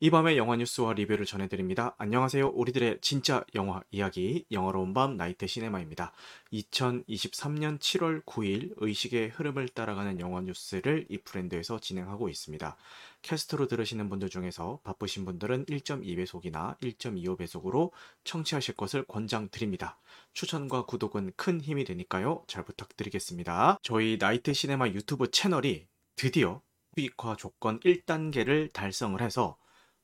[0.00, 1.96] 이 밤의 영화 뉴스와 리뷰를 전해드립니다.
[1.98, 2.50] 안녕하세요.
[2.50, 6.12] 우리들의 진짜 영화 이야기, 영화로운 밤 나이트 시네마입니다.
[6.52, 12.76] 2023년 7월 9일 의식의 흐름을 따라가는 영화 뉴스를 이 브랜드에서 진행하고 있습니다.
[13.22, 17.90] 캐스트로 들으시는 분들 중에서 바쁘신 분들은 1.2배속이나 1.25배속으로
[18.22, 19.98] 청취하실 것을 권장드립니다.
[20.32, 22.44] 추천과 구독은 큰 힘이 되니까요.
[22.46, 23.78] 잘 부탁드리겠습니다.
[23.82, 26.62] 저희 나이트 시네마 유튜브 채널이 드디어
[26.94, 29.58] 수익화 조건 1단계를 달성을 해서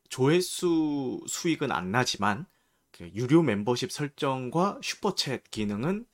[0.09, 2.47] 조회수 수익은 안 나지만
[2.93, 6.07] 그 유료 멤버십 설정과 슈퍼챗 기능은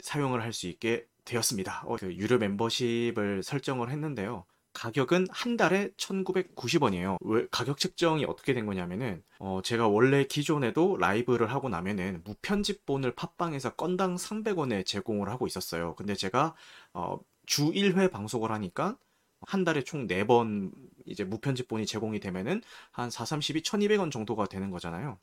[0.00, 1.82] 사용을 할 수 있게 되었습니다.
[1.86, 4.44] 어, 그 유료 멤버십을 설정을 했는데요.
[4.72, 7.18] 가격은 한 달에 1,990원이에요.
[7.20, 13.74] 왜 가격 측정이 어떻게 된 거냐면은 어, 제가 원래 기존에도 라이브를 하고 나면은 무편집본을 팟빵에서
[13.74, 15.94] 건당 300원에 제공을 하고 있었어요.
[15.96, 16.54] 근데 제가
[16.94, 18.96] 어, 주 1회 방송을 하니까
[19.42, 20.72] 한 달에 총 4번
[21.06, 25.18] 이제 무편집본이 제공이 되면은 한 4, 30이 1200원 정도가 되는 거잖아요.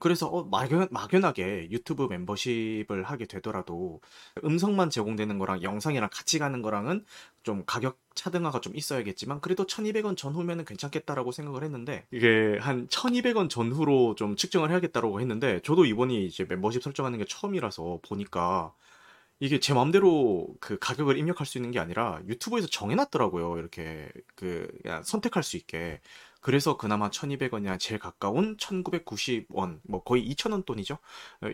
[0.00, 4.00] 그래서 어, 막연, 막연하게 유튜브 멤버십을 하게 되더라도
[4.42, 7.04] 음성만 제공되는 거랑 영상이랑 같이 가는 거랑은
[7.42, 14.14] 좀 가격 차등화가 좀 있어야겠지만 그래도 1200원 전후면은 괜찮겠다라고 생각을 했는데 이게 한 1200원 전후로
[14.14, 18.72] 좀 측정을 해야겠다라고 했는데 저도 이번이 이제 멤버십 설정하는 게 처음이라서 보니까
[19.40, 23.58] 이게 제 맘대로 그 가격을 입력할 수 있는 게 아니라 유튜브에서 정해놨더라고요.
[23.58, 24.68] 이렇게 그
[25.04, 26.00] 선택할 수 있게.
[26.42, 30.98] 그래서 그나마 1200원이나 제일 가까운 1990원, 뭐 거의 2000원 돈이죠.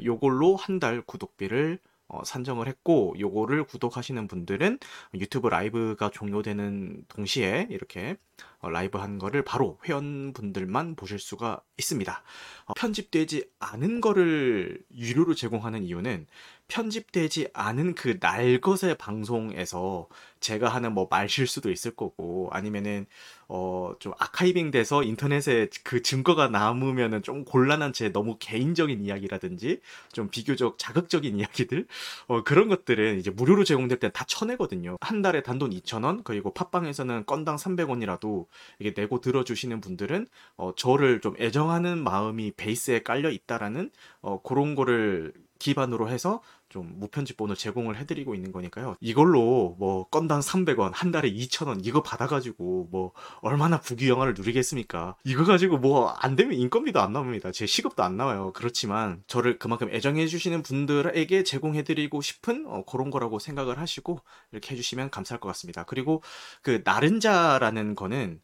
[0.04, 1.78] 요걸로 한 달 구독비를
[2.08, 4.78] 어, 산정을 했고 요거를 구독하시는 분들은
[5.14, 8.16] 유튜브 라이브가 종료되는 동시에 이렇게
[8.60, 12.22] 어, 라이브 한 거를 바로 회원분들만 보실 수가 있습니다.
[12.66, 16.26] 어, 편집되지 않은 거를 유료로 제공하는 이유는
[16.68, 20.08] 편집되지 않은 그 날 것의 방송에서
[20.40, 23.06] 제가 하는 뭐 말실수도 있을 거고 아니면은
[23.48, 29.80] 어 좀 아카이빙 돼서 인터넷에 그 증거가 남으면은 좀 곤란한 제 너무 개인적인 이야기라든지
[30.12, 31.86] 좀 비교적 자극적인 이야기들
[32.26, 34.96] 어 그런 것들은 이제 무료로 제공될 땐다 쳐내거든요.
[35.00, 38.46] 한 달에 단돈 2,000원 그리고 팟빵에서는 건당 300원이라도
[38.80, 43.90] 이게 내고 들어 주시는 분들은 어 저를 좀 애정하는 마음이 베이스에 깔려 있다라는
[44.20, 48.96] 어 그런 거를 기반으로 해서 좀 무편집본을 제공을 해드리고 있는 거니까요.
[49.00, 55.16] 이걸로 뭐 건당 300원, 한 달에 2,000원 이거 받아가지고 뭐 얼마나 부귀영화를 누리겠습니까?
[55.24, 57.52] 이거 가지고 뭐 안 되면 인건비도 안 나옵니다.
[57.52, 58.52] 제 시급도 안 나와요.
[58.54, 64.20] 그렇지만 저를 그만큼 애정해주시는 분들에게 제공해드리고 싶은 어, 그런 거라고 생각을 하시고
[64.52, 65.84] 이렇게 해주시면 감사할 것 같습니다.
[65.84, 66.22] 그리고
[66.62, 68.40] 그 나른자라는 거는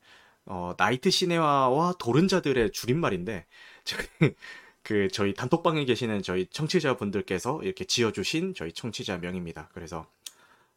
[0.46, 3.46] 어, 나이트 시네와와 도른자들의 줄임말인데
[4.82, 9.68] 그 저희 단톡방에 계시는 저희 청취자분들께서 이렇게 지어주신 저희 청취자 명입니다.
[9.74, 10.06] 그래서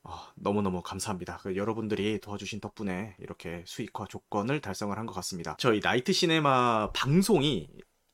[0.04, 1.38] 어, 너무너무 감사합니다.
[1.42, 5.56] 그 여러분들이 도와주신 덕분에 이렇게 수익화 조건을 달성을 한 것 같습니다.
[5.60, 7.68] 저희 나이트 시네마 방송이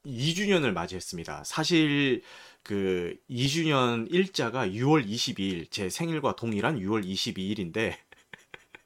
[0.05, 1.43] 2주년을 맞이했습니다.
[1.43, 2.23] 사실
[2.63, 7.95] 그 2주년 일자가 6월 22일 제 생일과 동일한 6월 22일인데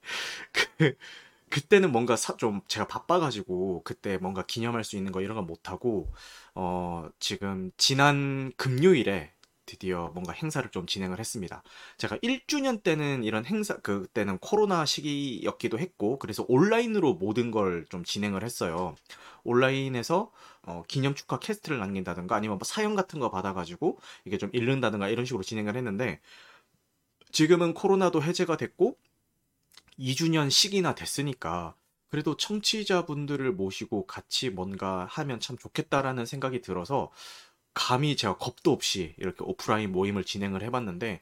[0.77, 0.95] 그
[1.55, 6.11] 그때는 뭔가 사, 좀 제가 바빠가지고 그때 뭔가 기념할 수 있는 거 이런 거 못하고
[6.53, 9.31] 어 지금 지난 금요일에
[9.65, 11.63] 드디어 뭔가 행사를 좀 진행을 했습니다.
[11.97, 18.44] 제가 1주년 때는 이런 행사 그때는 코로나 시기였기도 했고 그래서 온라인으로 모든 걸 좀 진행을
[18.44, 18.95] 했어요.
[19.44, 20.31] 온라인에서
[20.63, 25.25] 어, 기념 축하 캐스트를 남긴다든가 아니면 뭐 사연 같은 거 받아가지고 이게 좀 읽는다든가 이런
[25.25, 26.19] 식으로 진행을 했는데
[27.31, 28.97] 지금은 코로나도 해제가 됐고
[30.00, 31.75] 2주년씩이나 됐으니까
[32.09, 37.11] 그래도 청취자분들을 모시고 같이 뭔가 하면 참 좋겠다라는 생각이 들어서
[37.73, 41.22] 감히 제가 겁도 없이 이렇게 오프라인 모임을 진행을 해봤는데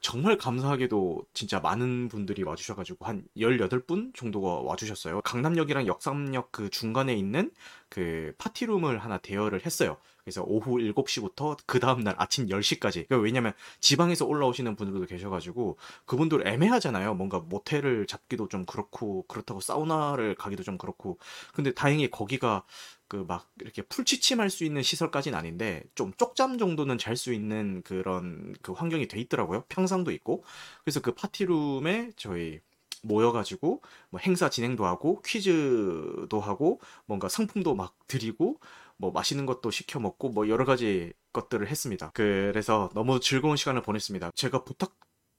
[0.00, 5.22] 정말 감사하게도 진짜 많은 분들이 와주셔가지고 한 18분 정도가 와주셨어요.
[5.22, 7.50] 강남역이랑 역삼역 그 중간에 있는
[7.88, 9.96] 그 파티룸을 하나 대여를 했어요.
[10.22, 13.06] 그래서 오후 7시부터 그 다음날 아침 10시까지.
[13.08, 17.14] 그러니까 왜냐면 지방에서 올라오시는 분들도 계셔가지고 그분들 애매하잖아요.
[17.14, 21.18] 뭔가 모텔을 잡기도 좀 그렇고 그렇다고 사우나를 가기도 좀 그렇고.
[21.54, 22.64] 근데 다행히 거기가
[23.08, 28.54] 그 막 이렇게 풀취침할 수 있는 시설까지는 아닌데 좀 쪽잠 정도는 잘 수 있는 그런
[28.62, 29.64] 그 환경이 돼 있더라고요.
[29.68, 30.44] 평상도 있고.
[30.84, 32.60] 그래서 그 파티룸에 저희
[33.02, 38.60] 모여가지고 뭐 행사 진행도 하고 퀴즈도 하고 뭔가 상품도 막 드리고
[38.96, 42.10] 뭐 맛있는 것도 시켜 먹고 뭐 여러 가지 것들을 했습니다.
[42.14, 44.32] 그래서 너무 즐거운 시간을 보냈습니다.
[44.34, 44.96] 제가 부탁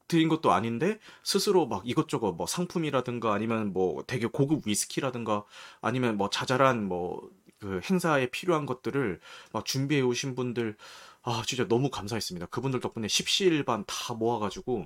[0.07, 5.43] 드린 것도 아닌데 스스로 막 이것저것 뭐 상품이라든가 아니면 뭐 되게 고급 위스키라든가
[5.81, 7.29] 아니면 뭐 자잘한 뭐
[7.59, 9.19] 그 행사에 필요한 것들을
[9.51, 10.75] 막 준비해 오신 분들
[11.21, 12.47] 아 진짜 너무 감사했습니다.
[12.47, 14.85] 그분들 덕분에 십시일반 다 모아가지고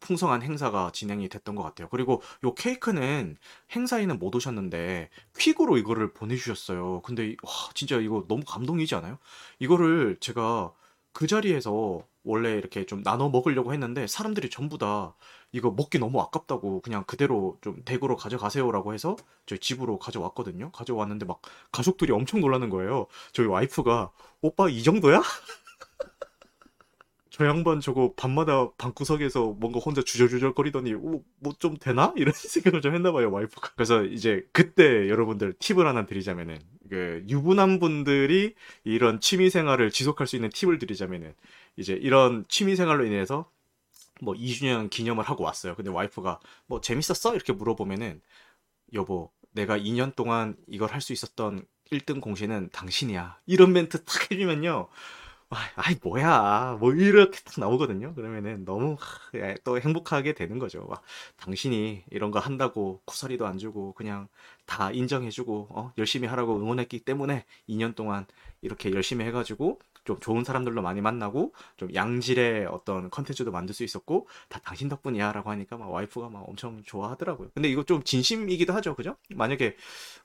[0.00, 1.88] 풍성한 행사가 진행이 됐던 것 같아요.
[1.88, 3.36] 그리고 요 케이크는
[3.74, 7.00] 행사에는 못 오셨는데 퀵으로 이거를 보내주셨어요.
[7.02, 9.18] 근데 와 진짜 이거 너무 감동이지 않아요?
[9.58, 10.72] 이거를 제가
[11.12, 15.14] 그 자리에서 원래 이렇게 좀 나눠 먹으려고 했는데 사람들이 전부 다
[15.52, 19.16] 이거 먹기 너무 아깝다고 그냥 그대로 좀 댁으로 가져가세요라고 해서
[19.46, 20.70] 저희 집으로 가져왔거든요.
[20.72, 21.40] 가져왔는데 막
[21.72, 23.06] 가족들이 엄청 놀라는 거예요.
[23.32, 24.12] 저희 와이프가
[24.42, 25.22] 오빠 이 정도야?
[27.30, 31.22] 저 양반 저거 밤마다 방구석에서 뭔가 혼자 주저주저거리더니 뭐
[31.58, 32.12] 좀 되나?
[32.16, 33.72] 이런 생각을 좀 했나 봐요 와이프가.
[33.76, 38.54] 그래서 이제 그때 여러분들 팁을 하나 드리자면은 그 유부남 분들이
[38.84, 41.34] 이런 취미 생활을 지속할 수 있는 팁을 드리자면은
[41.76, 43.48] 이제 이런 취미 생활로 인해서
[44.22, 45.74] 뭐 2주년 기념을 하고 왔어요.
[45.76, 47.34] 근데 와이프가 뭐 재밌었어?
[47.34, 48.20] 이렇게 물어보면은
[48.94, 53.40] 여보 내가 2년 동안 이걸 할 수 있었던 1등 공신은 당신이야.
[53.46, 54.88] 이런 멘트 탁 해주면요.
[55.74, 58.14] 아이 뭐야 뭐 이렇게 딱 나오거든요.
[58.14, 58.96] 그러면은 너무
[59.34, 60.86] 예, 또 행복하게 되는 거죠.
[60.88, 61.02] 와,
[61.38, 64.28] 당신이 이런 거 한다고 쿠사리도 안 주고 그냥
[64.66, 68.26] 다 인정해주고 어, 열심히 하라고 응원했기 때문에 2년 동안
[68.62, 74.28] 이렇게 열심히 해가지고 좀 좋은 사람들로 많이 만나고 좀 양질의 어떤 컨텐츠도 만들 수 있었고
[74.48, 77.50] 다 당신 덕분이야라고 하니까 막 와이프가 막 엄청 좋아하더라고요.
[77.54, 79.16] 근데 이거 좀 진심이기도 하죠, 그죠?
[79.30, 79.76] 만약에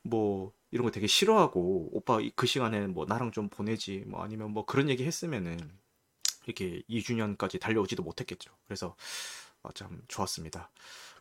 [0.04, 4.66] 뭐 이런 거 되게 싫어하고 오빠 그 시간에 뭐 나랑 좀 보내지 뭐 아니면 뭐
[4.66, 5.58] 그런 얘기 했으면은
[6.46, 8.52] 이렇게 2주년까지 달려오지도 못했겠죠.
[8.66, 8.96] 그래서
[9.64, 10.70] 아, 참 좋았습니다.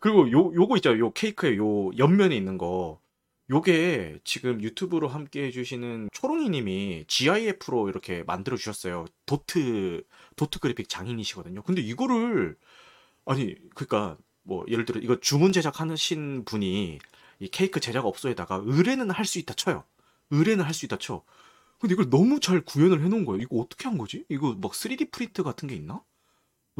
[0.00, 0.98] 그리고 요 요거 있죠.
[0.98, 3.00] 요 케이크에 요 옆면에 있는 거
[3.50, 9.04] 요게 지금 유튜브로 함께 해주시는 초롱이님이 GIF로 이렇게 만들어 주셨어요.
[9.26, 10.02] 도트
[10.36, 11.62] 도트 그래픽 장인이시거든요.
[11.62, 12.56] 근데 이거를
[13.26, 16.98] 아니 그러니까 뭐 예를 들어 이거 주문 제작하신 분이
[17.40, 19.84] 이 케이크 제작 업소에다가 의뢰는 할 수 있다 쳐요.
[20.30, 21.24] 의뢰는 할 수 있다 쳐.
[21.78, 23.42] 근데 이걸 너무 잘 구현을 해놓은 거예요.
[23.42, 24.24] 이거 어떻게 한 거지?
[24.30, 26.02] 이거 막 3D 프린트 같은 게 있나?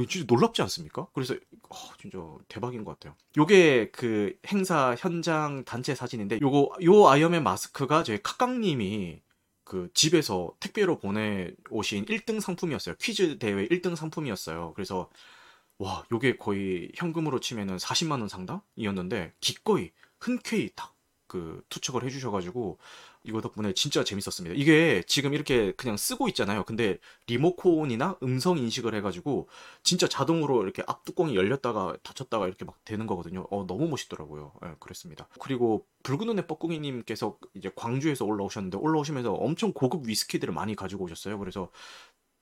[0.09, 1.07] 진짜 놀랍지 않습니까?
[1.15, 2.19] 그래서 어, 진짜
[2.49, 3.17] 대박인 것 같아요.
[3.37, 9.23] 요게 그 행사 현장 단체 사진인데 요거 요 아이언맨 마스크가 저희 카깡님이
[9.65, 12.97] 그 집에서 택배로 보내오신 1등 상품이었어요.
[13.01, 14.73] 퀴즈 대회 1등 상품이었어요.
[14.75, 15.09] 그래서
[15.79, 20.95] 와 요게 거의 현금으로 치면은 40만 원 상당이었는데 기꺼이 흔쾌히 딱
[21.35, 22.79] 그 투척을 해주셔가지고
[23.25, 24.55] 이거 덕분에 진짜 재밌었습니다.
[24.55, 26.65] 이게 지금 이렇게 그냥 쓰고 있잖아요.
[26.65, 29.49] 근데 리모콘이나 음성 인식을 해가지고
[29.83, 33.47] 진짜 자동으로 이렇게 앞뚜껑이 열렸다가 닫혔다가 이렇게 막 되는 거거든요.
[33.51, 34.53] 어, 너무 멋있더라고요.
[34.67, 35.27] 예, 그랬습니다.
[35.41, 41.39] 그리고 붉은 눈의 뻐꾸기님께서 이제 광주에서 올라오셨는데 올라오시면서 엄청 고급 위스키들을 많이 가지고 오셨어요.
[41.39, 41.71] 그래서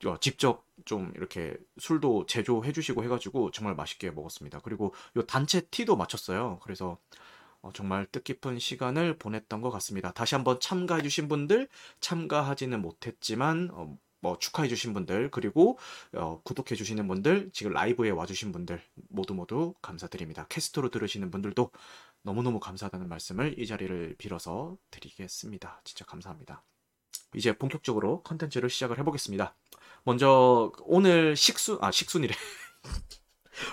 [0.05, 4.59] 어, 직접 좀 이렇게 술도 제조해 주시고 해가지고 정말 맛있게 먹었습니다.
[4.59, 6.59] 그리고 요 단체 티도 마쳤어요.
[6.61, 6.97] 그래서 어,
[7.71, 10.11] 정말 뜻깊은 시간을 보냈던 것 같습니다.
[10.11, 11.69] 다시 한번 참가해 주신 분들,
[12.01, 15.77] 참가하지는 못했지만, 어, 뭐 축하해 주신 분들, 그리고
[16.13, 20.47] 어, 구독해 주시는 분들, 지금 라이브에 와 주신 분들, 모두 모두 감사드립니다.
[20.49, 21.71] 캐스트로 들으시는 분들도
[22.23, 25.81] 너무너무 감사하다는 말씀을 이 자리를 빌어서 드리겠습니다.
[25.83, 26.63] 진짜 감사합니다.
[27.35, 29.55] 이제 본격적으로 컨텐츠를 시작을 해보겠습니다.
[30.03, 32.33] 먼저 오늘 식수, 아, 식순이래.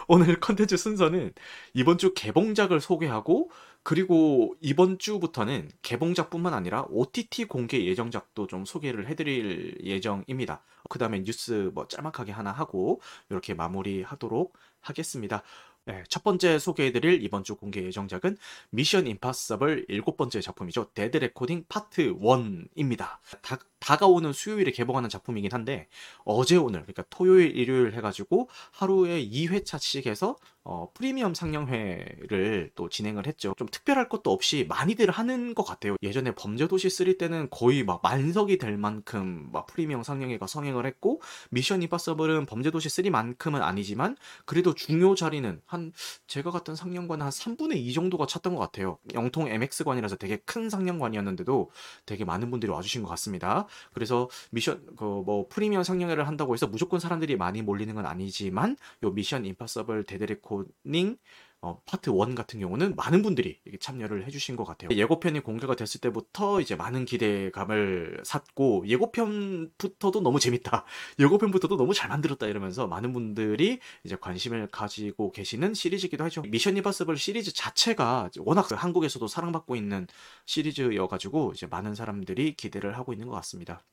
[0.08, 1.32] 오늘 컨텐츠 순서는
[1.74, 3.50] 이번 주 개봉작을 소개하고
[3.82, 10.62] 그리고 이번 주부터는 개봉작뿐만 아니라 OTT 공개 예정작도 좀 소개를 해드릴 예정입니다.
[10.88, 13.00] 그 다음에 뉴스 뭐 짤막하게 하나 하고
[13.30, 15.42] 이렇게 마무리하도록 하겠습니다.
[15.86, 18.36] 네, 첫 번째 소개해드릴 이번 주 공개 예정작은
[18.70, 20.90] 미션 임파서블 일곱 번째 작품이죠.
[20.92, 23.18] 데드 레코닝 파트 1입니다.
[23.40, 25.88] 다, 다가오는 수요일에 개봉하는 작품이긴 한데
[26.24, 33.54] 어제 오늘 그러니까 토요일 일요일 해가지고 하루에 2회차씩 해서 어, 프리미엄 상영회를 또 진행을 했죠.
[33.56, 35.96] 좀 특별할 것도 없이 많이들 하는 것 같아요.
[36.02, 41.82] 예전에 범죄도시 3 때는 거의 막 만석이 될 만큼 막 프리미엄 상영회가 성행을 했고 미션
[41.82, 45.92] 임파서블은 범죄도시 3만큼은 아니지만 그래도 중요 자리는 한
[46.26, 48.98] 제가 갔던 상영관 한 3분의 2 정도가 찼던 것 같아요.
[49.14, 51.70] 영통 MX관이라서 되게 큰 상영관이었는데도
[52.04, 53.66] 되게 많은 분들이 와주신 것 같습니다.
[53.92, 59.10] 그래서 미션 그 뭐 프리미엄 상영회를 한다고 해서 무조건 사람들이 많이 몰리는 건 아니지만 요
[59.10, 61.16] 미션 임파서블 데드레코닝
[61.62, 64.88] 어, 파트 1 같은 경우는 많은 분들이 참여를 해주신 것 같아요.
[64.90, 70.86] 예고편이 공개가 됐을 때부터 이제 많은 기대감을 샀고, 예고편부터도 너무 재밌다.
[71.20, 76.42] 예고편부터도 너무 잘 만들었다 이러면서 많은 분들이 이제 관심을 가지고 계시는 시리즈이기도 하죠.
[76.48, 80.06] 미션 임파서블 시리즈 자체가 워낙 한국에서도 사랑받고 있는
[80.46, 83.84] 시리즈여가지고 이제 많은 사람들이 기대를 하고 있는 것 같습니다.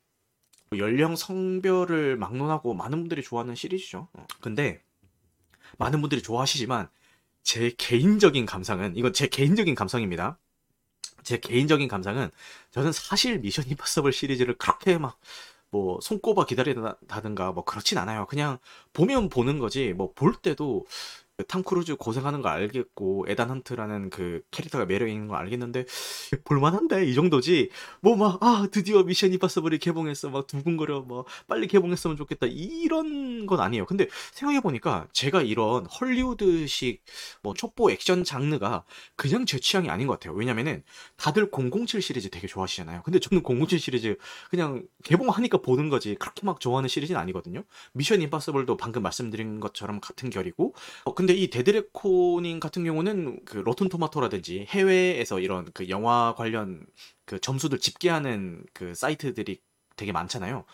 [0.76, 4.08] 연령 성별을 막론하고 많은 분들이 좋아하는 시리즈죠.
[4.12, 4.82] 어, 근데
[5.78, 6.88] 많은 분들이 좋아하시지만
[7.42, 10.38] 제 개인적인 감상은 이건 제 개인적인 감상입니다.
[11.22, 12.30] 제 개인적인 감상은
[12.70, 15.18] 저는 사실 미션 임파서블 시리즈를 그렇게 막
[15.70, 18.26] 뭐 손꼽아 기다린다든가 뭐 그렇진 않아요.
[18.26, 18.58] 그냥
[18.92, 24.42] 보면 보는 거지 뭐 볼 때도 그 탐 크루즈 고생하는 거 알겠고 에단 헌트라는 그
[24.50, 25.84] 캐릭터가 매력 있는 거 알겠는데
[26.44, 27.06] 볼만한데?
[27.06, 27.70] 이 정도지?
[28.00, 30.30] 뭐 막 아 드디어 미션 임파서블이 개봉했어.
[30.30, 31.02] 막 두근거려.
[31.02, 32.46] 뭐 빨리 개봉했으면 좋겠다.
[32.48, 33.86] 이런 건 아니에요.
[33.86, 37.02] 근데 생각해 보니까 제가 이런 헐리우드식
[37.42, 40.34] 뭐 첩보 액션 장르가 그냥 제 취향이 아닌 것 같아요.
[40.34, 40.82] 왜냐면은
[41.16, 43.02] 다들 007 시리즈 되게 좋아하시잖아요.
[43.04, 44.16] 근데 저는 007 시리즈
[44.50, 46.16] 그냥 개봉하니까 보는 거지.
[46.16, 47.62] 그렇게 막 좋아하는 시리즈는 아니거든요.
[47.92, 53.88] 미션 임파서블도 방금 말씀드린 것처럼 같은 결이고 어, 근데 이 데드레코닝 같은 경우는 그 로튼
[53.88, 56.86] 토마토라든지 해외에서 이런 그 영화 관련
[57.26, 59.60] 그 점수들 집계하는 그 사이트들이
[59.96, 60.64] 되게 많잖아요.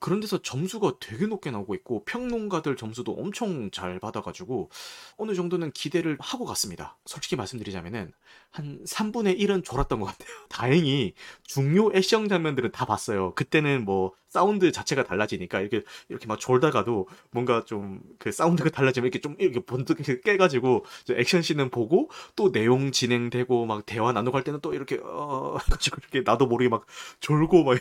[0.00, 4.70] 그런 데서 점수가 되게 높게 나오고 있고 평론가들 점수도 엄청 잘 받아가지고
[5.16, 6.98] 어느 정도는 기대를 하고 갔습니다.
[7.06, 8.12] 솔직히 말씀드리자면은
[8.50, 10.28] 한 3분의 1은 졸았던 것 같아요.
[10.48, 13.34] 다행히 중요 액션 장면들은 다 봤어요.
[13.34, 19.20] 그때는 뭐 사운드 자체가 달라지니까 이렇게 이렇게 막 졸다가도 뭔가 좀 그 사운드가 달라지면 이렇게
[19.20, 24.60] 좀 이렇게 번뜩 깨가지고 액션 씬은 보고 또 내용 진행되고 막 대화 나누고 할 때는
[24.60, 26.86] 또 이렇게 어 가지고 이렇게 나도 모르게 막
[27.20, 27.78] 졸고 막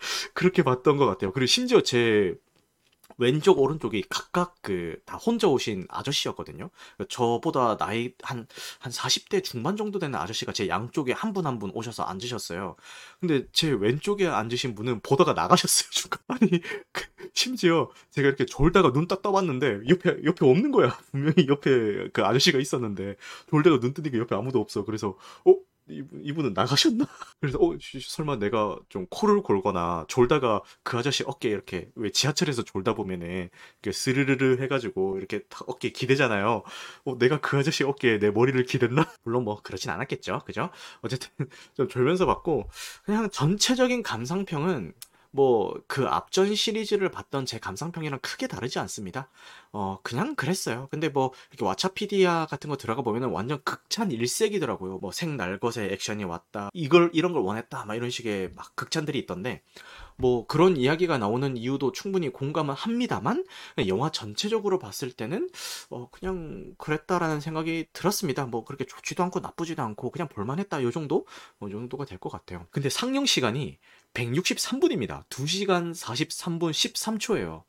[0.34, 1.32] 그렇게 봤던 것 같아요.
[1.32, 2.34] 그리고 심지어 제
[3.18, 6.70] 왼쪽 오른쪽이 각각 그 다 혼자 오신 아저씨였거든요.
[7.10, 8.46] 저보다 나이 한한
[8.90, 12.76] 40대 중반 정도 되는 아저씨가 제 양쪽에 한 분 한 분 오셔서 앉으셨어요.
[13.20, 16.20] 근데 제 왼쪽에 앉으신 분은 보다가 나가셨어요, 중간.
[16.28, 17.04] 아니, 그
[17.34, 20.96] 심지어 제가 이렇게 졸다가 눈 딱 떠봤는데 옆에 옆에 없는 거야.
[21.12, 23.16] 분명히 옆에 그 아저씨가 있었는데
[23.50, 24.84] 졸다가 눈 뜨니까 옆에 아무도 없어.
[24.84, 25.54] 그래서 어
[25.90, 27.06] 이분, 이분은 나가셨나?
[27.40, 32.94] 그래서 어 설마 내가 좀 코를 골거나 졸다가 그 아저씨 어깨 이렇게 왜 지하철에서 졸다
[32.94, 33.50] 보면은
[33.82, 36.62] 이렇게 스르르르 해가지고 이렇게 어깨 기대잖아요.
[37.04, 39.04] 어 내가 그 아저씨 어깨에 내 머리를 기댔나?
[39.24, 40.70] 물론 뭐 그렇진 않았겠죠, 그죠?
[41.02, 41.28] 어쨌든
[41.74, 42.68] 좀 졸면서 봤고
[43.04, 44.94] 그냥 전체적인 감상평은
[45.32, 49.28] 뭐 그 앞전 시리즈를 봤던 제 감상평이랑 크게 다르지 않습니다.
[49.72, 50.88] 어 그냥 그랬어요.
[50.90, 54.98] 근데 뭐 이렇게 왓챠피디아 같은 거 들어가 보면은 완전 극찬 일색이더라고요.
[54.98, 56.70] 뭐 생 날것의 액션이 왔다.
[56.72, 57.84] 이걸 이런 걸 원했다.
[57.84, 59.62] 막 이런 식의 막 극찬들이 있던데
[60.20, 63.44] 뭐 그런 이야기가 나오는 이유도 충분히 공감은 합니다만
[63.88, 65.48] 영화 전체적으로 봤을 때는
[65.90, 68.46] 어 그냥 그랬다라는 생각이 들었습니다.
[68.46, 71.26] 뭐 그렇게 좋지도 않고 나쁘지도 않고 그냥 볼만했다 요 정도
[71.58, 72.66] 뭐 정도가 될 것 같아요.
[72.70, 73.78] 근데 상영 시간이
[74.14, 75.24] 163분입니다.
[75.30, 77.62] 2시간 43분 13초예요.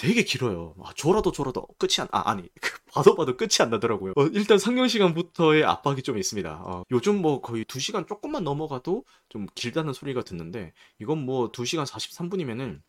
[0.00, 0.74] 되게 길어요.
[0.82, 2.48] 아, 졸아도 졸아도 끝이 안, 아, 아니,
[2.90, 4.14] 봐도 봐도 끝이 안 나더라고요.
[4.16, 6.50] 어, 일단 상영 시간부터의 압박이 좀 있습니다.
[6.64, 12.80] 어, 요즘 뭐 거의 2시간 조금만 넘어가도 좀 길다는 소리가 듣는데, 이건 뭐 2시간 43분이면은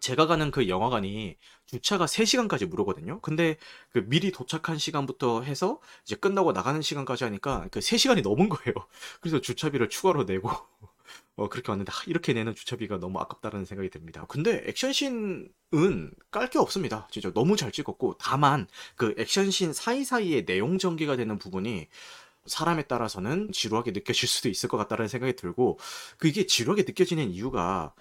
[0.00, 3.20] 제가 가는 그 영화관이 주차가 3시간까지 무료거든요.
[3.20, 3.56] 근데
[3.90, 8.74] 그 미리 도착한 시간부터 해서 이제 끝나고 나가는 시간까지 하니까 그 3시간이 넘은 거예요.
[9.20, 10.50] 그래서 주차비를 추가로 내고
[11.36, 14.26] 어, 그렇게 왔는데 하, 이렇게 내는 주차비가 너무 아깝다는 생각이 듭니다.
[14.28, 17.08] 근데 액션씬은 깔 게 없습니다.
[17.10, 21.88] 진짜 너무 잘 찍었고 다만 그 액션씬 사이사이에 내용 전개가 되는 부분이
[22.46, 25.78] 사람에 따라서는 지루하게 느껴질 수도 있을 것 같다는 생각이 들고
[26.18, 27.94] 그게 지루하게 느껴지는 이유가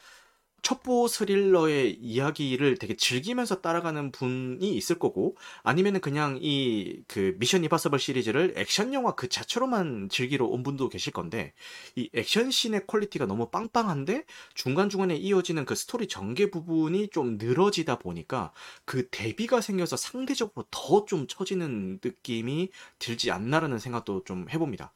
[0.62, 8.00] 첩보 스릴러의 이야기를 되게 즐기면서 따라가는 분이 있을 거고 아니면은 그냥 이 그 미션 임파서블
[8.00, 11.54] 시리즈를 액션 영화 그 자체로만 즐기러 온 분도 계실 건데
[11.96, 18.54] 이 액션 씬의 퀄리티가 너무 빵빵한데 중간중간에 이어지는 그 스토리 전개 부분이 좀 늘어지다 보니까
[18.86, 24.94] 그 대비가 생겨서 상대적으로 더 좀 처지는 느낌이 들지 않나라는 생각도 좀 해봅니다.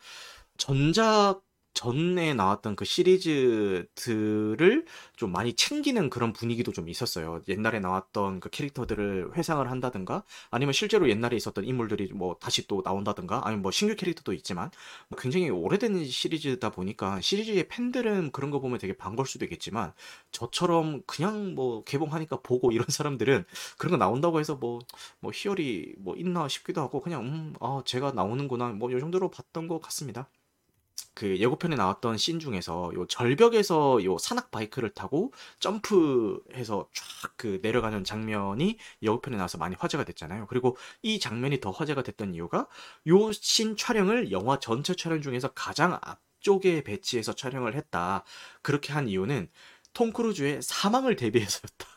[0.58, 1.42] 전작
[1.76, 7.42] 전에 나왔던 그 시리즈들을 좀 많이 챙기는 그런 분위기도 좀 있었어요.
[7.48, 13.42] 옛날에 나왔던 그 캐릭터들을 회상을 한다든가 아니면 실제로 옛날에 있었던 인물들이 뭐 다시 또 나온다든가
[13.46, 14.72] 아니면 뭐 신규 캐릭터도 있지만
[15.10, 19.94] 뭐 굉장히 오래된 시리즈다 보니까 시리즈의 팬들은 그런 거 보면 되게 반가울 수도 있겠지만
[20.32, 23.46] 저처럼 그냥 뭐 개봉하니까 보고 이런 사람들은
[23.78, 24.80] 그런 거 나온다고 해서 뭐,
[25.20, 29.68] 뭐 희열이 뭐 있나 싶기도 하고 그냥 음, 아, 제가 나오는구나 뭐 이 정도로 봤던
[29.68, 30.30] 것 같습니다.
[31.14, 37.06] 그 예고편에 나왔던 씬 중에서 요 절벽에서 요 산악 바이크를 타고 점프해서 쫙
[37.38, 40.48] 그 내려가는 장면이 예고편에 나와서 많이 화제가 됐잖아요.
[40.48, 42.68] 그리고 이 장면이 더 화제가 됐던 이유가
[43.08, 48.24] 요 씬 촬영을 영화 전체 촬영 중에서 가장 앞쪽에 배치해서 촬영을 했다.
[48.62, 49.50] 그렇게 한 이유는
[49.94, 51.88] 톰 크루즈의 사망을 대비해서였다.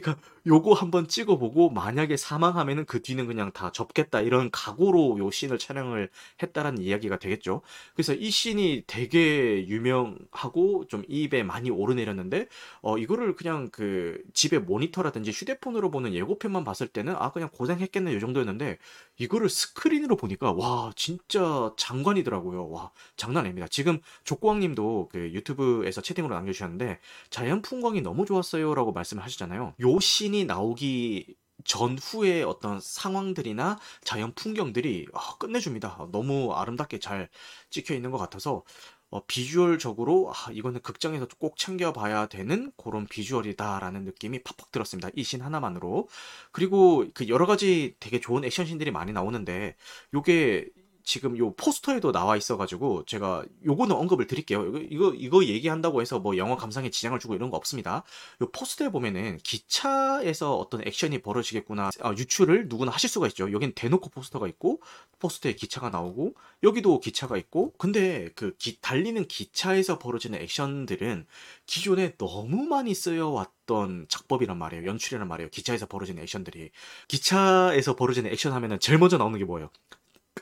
[0.00, 5.58] 그러니까 요거 한번 찍어보고 만약에 사망하면은 그 뒤는 그냥 다 접겠다 이런 각오로 요 씬을
[5.58, 6.08] 촬영을
[6.42, 7.62] 했다라는 이야기가 되겠죠.
[7.94, 12.46] 그래서 이 씬이 되게 유명하고 좀 입에 많이 오르내렸는데
[12.82, 18.18] 어 이거를 그냥 그 집에 모니터라든지 휴대폰으로 보는 예고편만 봤을 때는 아 그냥 고생했겠네 요
[18.20, 18.78] 정도였는데
[19.18, 22.70] 이거를 스크린으로 보니까 와 진짜 장관이더라고요.
[22.70, 23.68] 와 장난 아닙니다.
[23.70, 26.98] 지금 족구왕님도 그 유튜브에서 채팅으로 남겨주셨는데
[27.30, 29.74] 자연 풍광이 너무 좋았어요라고 말씀을 하셨잖아요.
[29.82, 31.34] 요 씬이 나오기
[31.64, 36.08] 전후의 어떤 상황들이나 자연 풍경들이 아, 끝내줍니다.
[36.12, 37.28] 너무 아름답게 잘
[37.70, 38.64] 찍혀 있는 것 같아서
[39.10, 45.10] 어, 비주얼적으로 아, 이거는 극장에서 꼭 챙겨봐야 되는 그런 비주얼이다라는 느낌이 팍팍 들었습니다.
[45.16, 46.08] 이 신 하나만으로.
[46.50, 49.76] 그리고 그 여러 가지 되게 좋은 액션신들이 많이 나오는데
[50.14, 50.68] 요게
[51.04, 54.66] 지금 요 포스터에도 나와 있어가지고 제가 요거는 언급을 드릴게요.
[54.66, 58.02] 이거 이거, 이거 얘기한다고 해서 뭐 영화 감상에 지장을 주고 이런 거 없습니다.
[58.40, 63.52] 요 포스터에 보면은 기차에서 어떤 액션이 벌어지겠구나 아, 유출을 누구나 하실 수가 있죠.
[63.52, 64.80] 여긴 대놓고 포스터가 있고
[65.18, 71.26] 포스터에 기차가 나오고 여기도 기차가 있고 근데 그 기, 달리는 기차에서 벌어지는 액션들은
[71.66, 74.86] 기존에 너무 많이 쓰여왔던 작법이란 말이에요.
[74.86, 75.50] 연출이란 말이에요.
[75.50, 76.70] 기차에서 벌어지는 액션들이
[77.08, 79.70] 기차에서 벌어지는 액션 하면은 제일 먼저 나오는 게 뭐예요?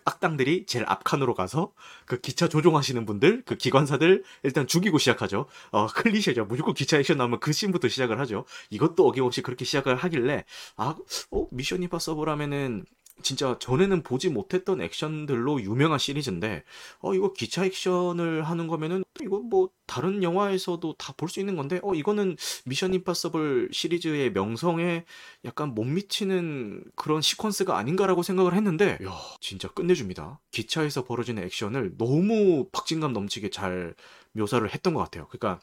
[0.05, 1.73] 악당들이 제일 앞칸으로 가서
[2.07, 5.47] 그 기차 조종하시는 분들, 그 기관사들 일단 죽이고 시작하죠.
[5.71, 6.45] 어, 클리셰죠.
[6.47, 8.45] 무조건 기차 액션 나오면 그 씬부터 시작을 하죠.
[8.71, 10.45] 이것도 어김없이 그렇게 시작을 하길래
[10.77, 10.97] 아,
[11.31, 12.85] 어, 미션 임파서블 하면은
[13.23, 16.65] 진짜 전에는 보지 못했던 액션들로 유명한 시리즈인데
[17.01, 21.81] 어 이거 기차 액션을 하는 거면은 이거 뭐 다른 영화에서도 다 볼 수 있는 건데
[21.83, 25.05] 어 이거는 미션 임파서블 시리즈의 명성에
[25.45, 29.11] 약간 못 미치는 그런 시퀀스가 아닌가라고 생각을 했는데 야.
[29.41, 30.41] 진짜 끝내줍니다.
[30.53, 33.95] 기차에서 벌어지는 액션을 너무 박진감 넘치게 잘
[34.33, 35.27] 묘사를 했던 것 같아요.
[35.29, 35.61] 그러니까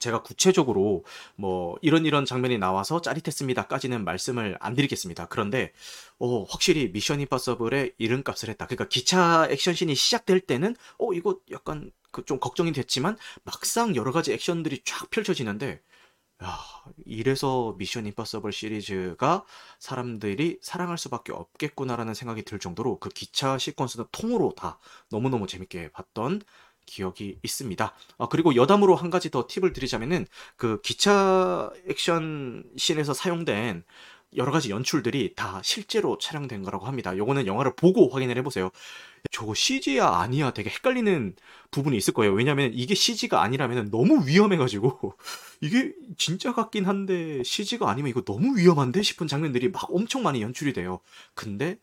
[0.00, 1.04] 제가 구체적으로
[1.36, 5.26] 뭐 이런 이런 장면이 나와서 짜릿했습니다까지는 말씀을 안 드리겠습니다.
[5.26, 5.72] 그런데
[6.18, 8.66] 어, 확실히 미션 임파서블의 이름값을 했다.
[8.66, 14.32] 그러니까 기차 액션씬이 시작될 때는 어 이거 약간 그 좀 걱정이 됐지만 막상 여러 가지
[14.32, 15.80] 액션들이 쫙 펼쳐지는데
[16.44, 16.58] 야,
[17.06, 19.44] 이래서 미션 임파서블 시리즈가
[19.78, 24.78] 사람들이 사랑할 수밖에 없겠구나라는 생각이 들 정도로 그 기차 시퀀스는 통으로 다
[25.10, 26.42] 너무너무 재밌게 봤던
[26.86, 27.94] 기억이 있습니다.
[28.18, 30.26] 아, 그리고 여담으로 한 가지 더 팁을 드리자면은
[30.56, 33.84] 그 기차 액션 씬에서 사용된
[34.36, 37.16] 여러 가지 연출들이 다 실제로 촬영된 거라고 합니다.
[37.16, 38.70] 요거는 영화를 보고 확인을 해보세요.
[39.30, 41.36] 저거 CG야 아니야 되게 헷갈리는
[41.70, 42.32] 부분이 있을 거예요.
[42.32, 45.14] 왜냐면 이게 CG가 아니라면 너무 위험해가지고
[45.62, 50.72] 이게 진짜 같긴 한데 CG가 아니면 이거 너무 위험한데 싶은 장면들이 막 엄청 많이 연출이
[50.72, 51.00] 돼요.
[51.34, 51.78] 근데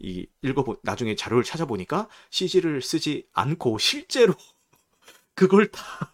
[0.00, 4.34] 이 읽어보 나중에 자료를 찾아보니까 CG를 쓰지 않고 실제로
[5.34, 6.12] 그걸 다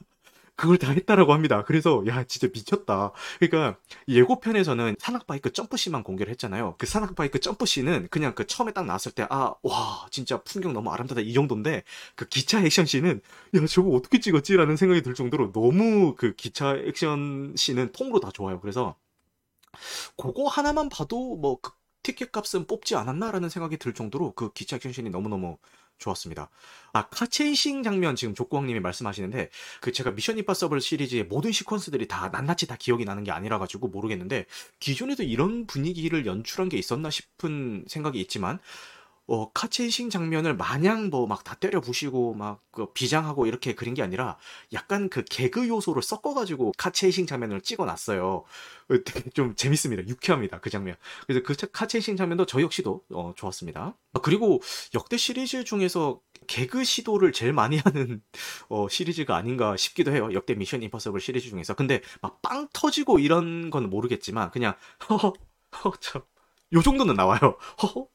[0.57, 1.65] 그걸 다 했다라고 합니다.
[1.65, 3.11] 그래서 야 진짜 미쳤다.
[3.41, 3.77] 그러니까
[4.09, 6.77] 예고편에서는 산악바이크 점프씬만 공개를 했잖아요.
[6.79, 11.21] 그 산악바이크 점프씬은 그냥 그 처음에 딱 나왔을 때 아 와 진짜 풍경 너무 아름다다
[11.23, 11.83] 이 정도인데
[12.15, 13.21] 그 기차 액션씬은
[13.57, 18.61] 야 저거 어떻게 찍었지라는 생각이 들 정도로 너무 그 기차 액션씬은 통으로 다 좋아요.
[18.61, 18.97] 그래서
[20.17, 21.73] 그거 하나만 봐도 뭐 그
[22.05, 25.59] 티켓 값은 뽑지 않았나라는 생각이 들 정도로 그 기차 액션씬이 너무너무
[25.99, 26.51] 좋았습니다.
[26.93, 32.67] 아, 카체이싱 장면 지금 족구왕님이 말씀하시는데 그 제가 미션 임파서블 시리즈의 모든 시퀀스들이 다 낱낱이
[32.67, 34.47] 다 기억이 나는 게 아니라 가지고 모르겠는데
[34.81, 38.59] 기존에도 이런 분위기를 연출한 게 있었나 싶은 생각이 있지만
[39.27, 44.03] 어, 카체이싱 장면을 마냥 뭐 막 다 때려 부시고 막 그 비장하고 이렇게 그린 게
[44.03, 44.37] 아니라
[44.73, 48.25] 약간 그 개그 요소를 섞어가지고 카체이싱 장면을 찍어놨어요.
[48.27, 48.45] 어,
[49.05, 50.07] 되게 좀 재밌습니다.
[50.09, 50.61] 유쾌합니다.
[50.61, 50.97] 그 장면.
[51.27, 53.97] 그래서 그 카체이싱 장면도 저 역시도 어, 좋았습니다.
[54.13, 54.61] 아, 그리고
[54.95, 58.21] 역대 시리즈 중에서 개그 시도를 제일 많이 하는
[58.69, 60.29] 어, 시리즈가 아닌가 싶기도 해요.
[60.33, 61.75] 역대 미션 임퍼서블 시리즈 중에서.
[61.75, 64.75] 근데 막 빵 터지고 이런 건 모르겠지만 그냥
[65.09, 65.33] 허허
[65.85, 66.23] 허 참.
[66.75, 67.57] 요 정도는 나와요.
[67.83, 68.07] 허허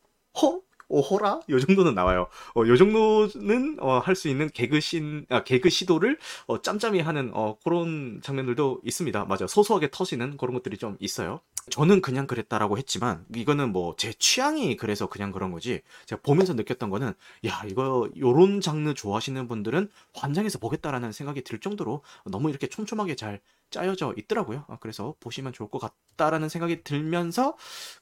[0.41, 1.41] 허 오호라?
[1.49, 2.28] 요 정도는 나와요.
[2.56, 7.32] 어, 요 정도는 어, 할 수 있는 개그 신, 아, 개그 시도를 어, 짬짬이 하는
[7.34, 9.25] 어, 그런 장면들도 있습니다.
[9.25, 9.47] 맞아요.
[9.47, 11.41] 소소하게 터지는 그런 것들이 좀 있어요.
[11.69, 15.82] 저는 그냥 그랬다라고 했지만 이거는 뭐 제 취향이 그래서 그냥 그런 거지.
[16.08, 17.13] 제가 보면서 느꼈던 거는
[17.45, 23.39] 야 이거 요런 장르 좋아하시는 분들은 환장해서 보겠다라는 생각이 들 정도로 너무 이렇게 촘촘하게 잘
[23.71, 24.65] 짜여져 있더라고요.
[24.67, 27.55] 아, 그래서 보시면 좋을 것 같다라는 생각이 들면서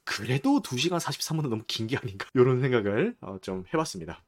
[0.06, 4.24] 그래도 2시간 43분은 너무 긴 게 아닌가 이런 생각을 어, 좀 해봤습니다.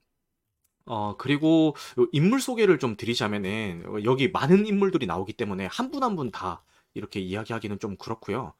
[0.85, 1.75] 어, 그리고
[2.11, 6.63] 인물 소개를 좀 드리자면은 여기 많은 인물들이 나오기 때문에 한 분 한 분 다
[6.95, 8.53] 이렇게 이야기하기는 좀 그렇고요.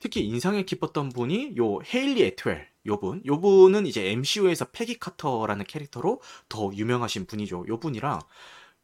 [0.00, 5.64] 특히 인상에 깊었던 분이 요 헤일리 에트웰 요 분 요 분은 이제 MCU에서 패기 카터라는
[5.66, 7.64] 캐릭터로 더 유명하신 분이죠.
[7.68, 8.20] 요 분이랑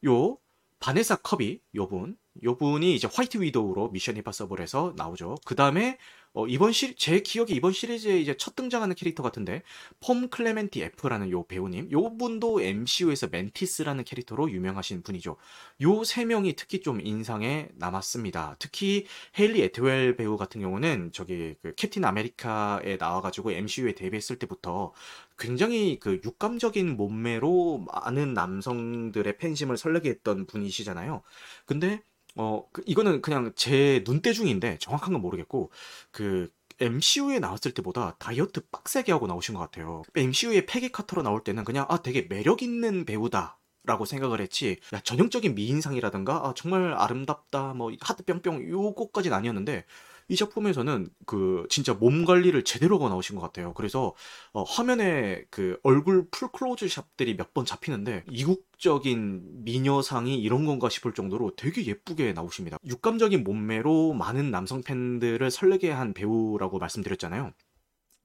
[0.07, 0.39] 요
[0.81, 5.37] 바네사 커비 요 분 요분이 이제 화이트 위도우로 미션 임파서블에서 나오죠.
[5.45, 5.99] 그 다음에
[6.37, 9.63] 어, 이번 시, 제 기억에 이번 시리즈에 이제 첫 등장하는 캐릭터 같은데,
[10.05, 15.37] 폼 클레멘티에프라는 요 배우님, 요 분도 MCU에서 멘티스라는 캐릭터로 유명하신 분이죠.
[15.83, 18.57] 요 세 명이 특히 좀 인상에 남았습니다.
[18.59, 19.07] 특히
[19.39, 24.93] 헤일리 에트웰 배우 같은 경우는 저기 그 캡틴 아메리카에 나와가지고 MCU에 데뷔했을 때부터
[25.39, 31.23] 굉장히 그 육감적인 몸매로 많은 남성들의 팬심을 설레게 했던 분이시잖아요.
[31.67, 32.03] 근데
[32.37, 35.71] 어, 그 이거는 그냥 제 눈대중인데 정확한 건 모르겠고
[36.11, 40.03] 그 MCU에 나왔을 때보다 다이어트 빡세게 하고 나오신 것 같아요.
[40.17, 43.59] MCU에 패기 카터로 나올 때는 그냥 아 되게 매력 있는 배우다.
[43.87, 49.85] 라고 생각을 했지 야, 전형적인 미인상이라든가 아, 정말 아름답다 뭐 하트 뿅뿅 요거까지는 아니었는데
[50.29, 53.75] 이 작품에서는 그 진짜 몸 관리를 제대로 하고 나오신 것 같아요.
[53.75, 54.15] 그래서
[54.55, 61.15] 어, 화면에 그 얼굴 full close shot들이 몇 번 잡히는데 이국적인 미녀상이 이런 건가 싶을
[61.15, 62.77] 정도로 되게 예쁘게 나오십니다.
[62.85, 67.53] 육감적인 몸매로 많은 남성 팬들을 설레게 한 배우라고 말씀드렸잖아요.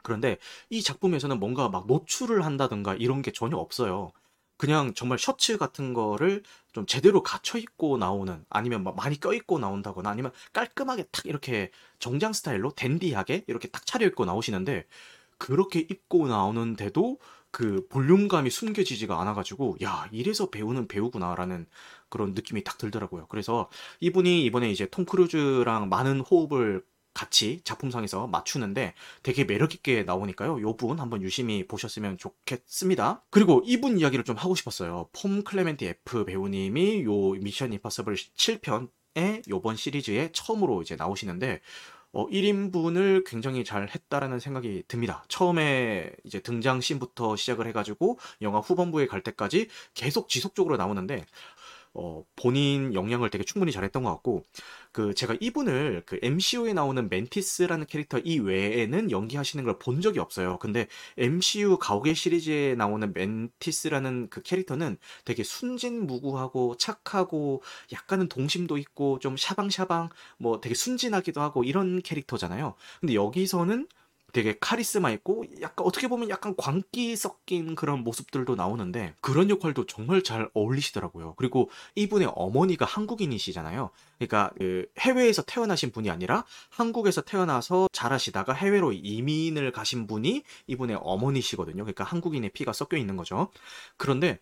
[0.03, 0.37] 그런데
[0.69, 4.11] 이 작품에서는 뭔가 막 노출을 한다든가 이런 게 전혀 없어요.
[4.57, 6.43] 그냥 정말 셔츠 같은 거를
[6.73, 11.71] 좀 제대로 갖춰 입고 나오는 아니면 막 많이 껴 입고 나온다거나 아니면 깔끔하게 탁 이렇게
[11.99, 14.85] 정장 스타일로 댄디하게 이렇게 딱 차려 입고 나오시는데
[15.37, 17.17] 그렇게 입고 나오는데도
[17.51, 21.65] 그 볼륨감이 숨겨지지가 않아가지고 야 이래서 배우는 배우구나라는
[22.09, 23.27] 그런 느낌이 딱 들더라고요.
[23.27, 26.83] 그래서 이분이 이번에 이제 톰 크루즈랑 많은 호흡을
[27.13, 30.61] 같이 작품상에서 맞추는데 되게 매력있게 나오니까요.
[30.61, 33.23] 요 부분 한번 유심히 보셨으면 좋겠습니다.
[33.29, 35.09] 그리고 이분 이야기를 좀 하고 싶었어요.
[35.11, 41.61] 폼 클레멘티에프 배우님이 요 미션 임파서블 7편에 요번 시리즈에 처음으로 이제 나오시는데
[42.11, 45.23] 어, 1인분을 굉장히 잘 했다라는 생각이 듭니다.
[45.27, 51.25] 처음에 이제 등장 씬부터 시작을 해가지고 영화 후반부에 갈 때까지 계속 지속적으로 나오는데
[51.93, 54.43] 어, 본인 역량을 되게 충분히 잘했던 것 같고
[54.91, 60.57] 그 제가 이분을 그 MCU에 나오는 멘티스라는 캐릭터 이외에는 연기하시는 걸 본 적이 없어요.
[60.59, 69.37] 근데 MCU 가오갤 시리즈에 나오는 멘티스라는 그 캐릭터는 되게 순진무구하고 착하고 약간은 동심도 있고 좀
[69.37, 72.75] 샤방샤방 뭐 되게 순진하기도 하고 이런 캐릭터잖아요.
[72.99, 73.87] 근데 여기서는
[74.33, 80.23] 되게 카리스마 있고 약간 어떻게 보면 약간 광기 섞인 그런 모습들도 나오는데 그런 역할도 정말
[80.23, 81.35] 잘 어울리시더라고요.
[81.37, 83.89] 그리고 이분의 어머니가 한국인이시잖아요.
[84.17, 91.83] 그러니까 그 해외에서 태어나신 분이 아니라 한국에서 태어나서 자라시다가 해외로 이민을 가신 분이 이분의 어머니시거든요.
[91.83, 93.49] 그러니까 한국인의 피가 섞여 있는 거죠.
[93.97, 94.39] 그런데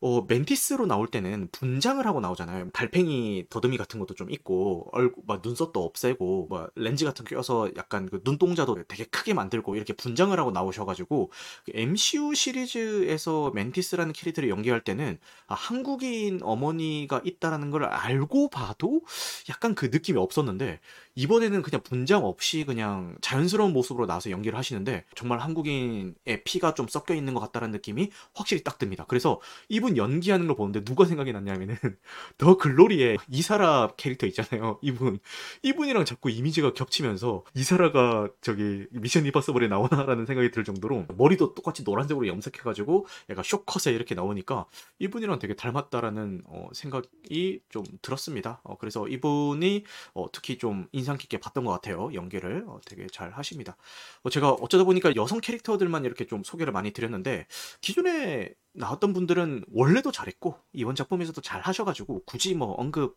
[0.00, 2.68] 어, 멘티스로 나올 때는 분장을 하고 나오잖아요.
[2.72, 7.70] 달팽이 더듬이 같은 것도 좀 있고, 얼굴, 막 눈썹도 없애고, 뭐 렌즈 같은 거 껴서
[7.76, 11.30] 약간 그 눈동자도 되게 크게 만들고, 이렇게 분장을 하고 나오셔가지고,
[11.64, 19.00] 그 MCU 시리즈에서 멘티스라는 캐릭터를 연기할 때는, 아, 한국인 어머니가 있다라는 걸 알고 봐도
[19.48, 20.80] 약간 그 느낌이 없었는데,
[21.14, 27.14] 이번에는 그냥 분장 없이 그냥 자연스러운 모습으로 나와서 연기를 하시는데, 정말 한국인의 피가 좀 섞여
[27.14, 29.04] 있는 것 같다는 느낌이 확실히 딱 듭니다.
[29.08, 31.76] 그래서 이분 연기하는 걸 보는데 누가 생각이 났냐면은
[32.38, 34.78] 더 글로리의 이사라 캐릭터 있잖아요.
[34.82, 35.18] 이분
[35.62, 42.26] 이분이랑 자꾸 이미지가 겹치면서 이사라가 저기 미션 임파서블에 나오나라는 생각이 들 정도로 머리도 똑같이 노란색으로
[42.26, 44.64] 염색해가지고 약간 쇼컷에 이렇게 나오니까
[45.00, 48.62] 이분이랑 되게 닮았다라는 어, 생각이 좀 들었습니다.
[48.64, 52.08] 어, 그래서 이분이 어, 특히 좀 인상 깊게 봤던 것 같아요.
[52.14, 53.76] 연기를 어, 되게 잘 하십니다.
[54.22, 57.46] 어, 제가 어쩌다 보니까 여성 캐릭터들만 이렇게 좀 소개를 많이 드렸는데
[57.82, 63.14] 기존에 나왔던 분들은 원래도 잘했고 이번 작품에서도 잘 하셔가지고 굳이 뭐 언급을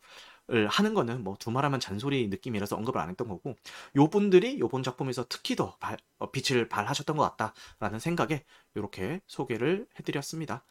[0.69, 3.55] 하는 거는 뭐 두말하면 잔소리 느낌이라서 언급을 안 했던 거고
[3.95, 8.43] 요 분들이 요번 작품에서 특히 더 발, 어, 빛을 발하셨던 것 같다라는 생각에
[8.75, 10.63] 이렇게 소개를 해드렸습니다.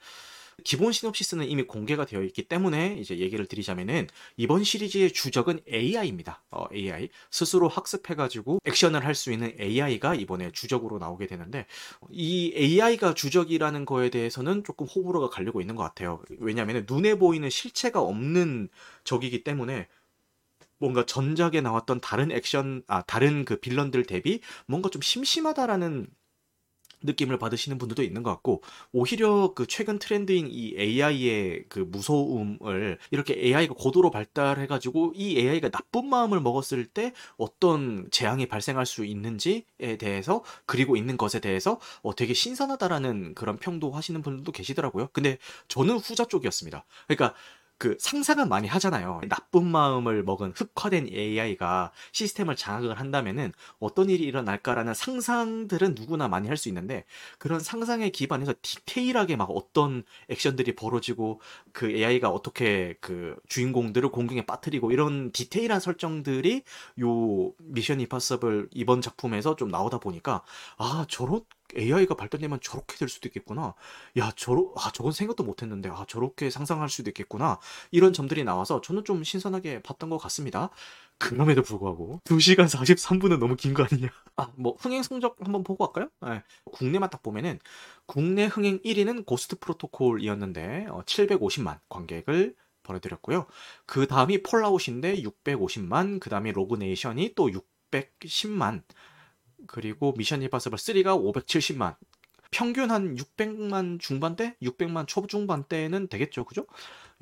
[0.65, 6.43] 기본 시놉시스는 이미 공개가 되어 있기 때문에 이제 얘기를 드리자면은 이번 시리즈의 주적은 AI입니다.
[6.51, 11.67] 어, AI 스스로 학습해가지고 액션을 할 수 있는 AI가 이번에 주적으로 나오게 되는데
[12.11, 16.23] 이 AI가 주적이라는 거에 대해서는 조금 호불호가 갈리고 있는 것 같아요.
[16.39, 18.69] 왜냐하면 눈에 보이는 실체가 없는
[19.05, 19.89] 적이기 때문에
[20.79, 26.07] 뭔가 전작에 나왔던 다른 액션 아 다른 그 빌런들 대비 뭔가 좀 심심하다라는
[27.03, 33.35] 느낌을 받으시는 분들도 있는 것 같고 오히려 그 최근 트렌드인 이 AI의 그 무서움을 이렇게
[33.35, 39.65] AI가 고도로 발달해가지고 이 AI가 나쁜 마음을 먹었을 때 어떤 재앙이 발생할 수 있는지에
[39.99, 45.09] 대해서 그리고 있는 것에 대해서 어 되게 신선하다라는 그런 평도 하시는 분들도 계시더라고요.
[45.13, 46.85] 근데 저는 후자 쪽이었습니다.
[47.07, 47.35] 그러니까
[47.79, 49.21] 그 상상은 많이 하잖아요.
[49.29, 56.57] 나쁜 마음을 먹은 흑화된 AI가 시스템을 장악을 한다면은 어떤 일이 일어날까라는 상상들은 누구나 많이 할
[56.57, 57.05] 수 있는데
[57.39, 61.41] 그런 상상에 기반해서 디테일하게 막 어떤 액션들이 벌어지고
[61.73, 66.63] 그 AI가 어떻게 그 주인공들을 공경에 빠뜨리고 이런 디테일한 설정들이
[67.03, 70.43] 요 미션 임파서블 이번 작품에서 좀 나오다 보니까
[70.79, 71.43] 아 저런
[71.77, 73.75] AI가 발전되면 저렇게 될 수도 있겠구나.
[74.19, 77.59] 야, 저러, 아, 저건 생각도 못 했는데, 아, 저렇게 상상할 수도 있겠구나.
[77.91, 80.71] 이런 점들이 나와서 저는 좀 신선하게 봤던 것 같습니다.
[81.19, 84.09] 그럼에도 불구하고 2시간 43분은 너무 긴 거 아니냐?
[84.37, 86.11] 아, 뭐 흥행 성적 한번 보고 갈까요?
[86.31, 86.43] 네.
[86.73, 87.59] 국내만 딱 보면은
[88.07, 93.47] 국내 흥행 1위는 고스트 프로토콜이었는데 어, 750만 관객을 보내드렸고요.
[93.87, 98.83] 그 다음이 폴아웃인데 650만, 그 다음이 로그네이션이 또 610만,
[99.67, 101.97] 그리고 미션 임파서블 3가 570만.
[102.51, 104.57] 평균 한 600만 중반대?
[104.63, 106.45] 600만 초중반대는 되겠죠.
[106.45, 106.67] 그죠?